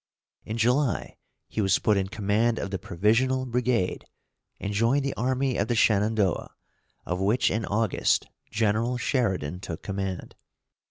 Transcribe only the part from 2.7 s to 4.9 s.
the "Provisional Brigade," and